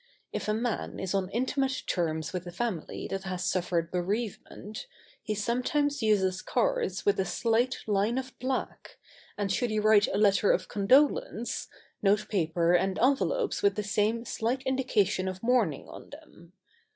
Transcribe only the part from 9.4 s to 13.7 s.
should he write a letter of condolence, notepaper and envelopes